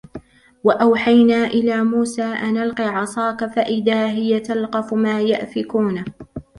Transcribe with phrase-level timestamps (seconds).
[0.63, 6.05] وأوحينا إلى موسى أن ألق عصاك فإذا هي تلقف ما يأفكون